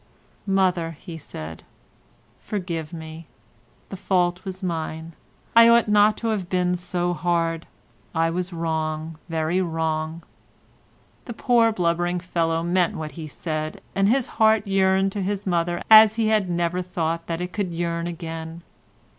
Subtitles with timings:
[0.47, 1.61] "Mother," he said,
[2.39, 5.13] "forgive me—the fault was mine,
[5.55, 7.67] I ought not to have been so hard;
[8.15, 10.23] I was wrong, very wrong";
[11.25, 15.83] the poor blubbering fellow meant what he said, and his heart yearned to his mother
[15.87, 18.63] as he had never thought that it could yearn again.